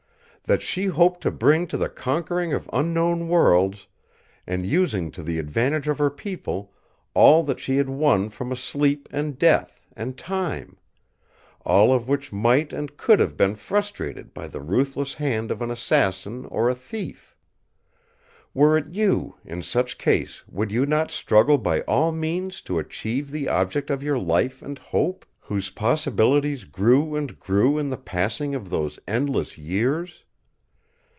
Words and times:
That 0.45 0.61
she 0.63 0.87
hoped 0.87 1.21
to 1.21 1.31
bring 1.31 1.65
to 1.67 1.77
the 1.77 1.87
conquering 1.87 2.51
of 2.51 2.69
unknown 2.73 3.29
worlds, 3.29 3.87
and 4.45 4.65
using 4.65 5.09
to 5.11 5.23
the 5.23 5.39
advantage 5.39 5.87
of 5.87 5.97
her 5.97 6.09
people, 6.09 6.73
all 7.13 7.41
that 7.43 7.61
she 7.61 7.77
had 7.77 7.87
won 7.87 8.27
from 8.27 8.53
sleep 8.57 9.07
and 9.13 9.39
death 9.39 9.87
and 9.95 10.17
time; 10.17 10.75
all 11.61 11.93
of 11.93 12.09
which 12.09 12.33
might 12.33 12.73
and 12.73 12.97
could 12.97 13.21
have 13.21 13.37
been 13.37 13.55
frustrated 13.55 14.33
by 14.33 14.49
the 14.49 14.59
ruthless 14.59 15.13
hand 15.13 15.51
of 15.51 15.61
an 15.61 15.71
assassin 15.71 16.43
or 16.47 16.67
a 16.69 16.75
thief. 16.75 17.37
Were 18.53 18.77
it 18.77 18.87
you, 18.93 19.35
in 19.45 19.61
such 19.63 19.97
case 19.97 20.43
would 20.49 20.69
you 20.69 20.85
not 20.85 21.11
struggle 21.11 21.59
by 21.59 21.79
all 21.81 22.11
means 22.11 22.61
to 22.63 22.77
achieve 22.77 23.31
the 23.31 23.47
object 23.47 23.89
of 23.89 24.03
your 24.03 24.19
life 24.19 24.61
and 24.61 24.77
hope; 24.77 25.25
whose 25.39 25.69
possibilities 25.69 26.65
grew 26.65 27.15
and 27.15 27.39
grew 27.39 27.77
in 27.77 27.87
the 27.87 27.95
passing 27.97 28.53
of 28.53 28.69
those 28.69 28.99
endless 29.07 29.57
years? 29.57 30.25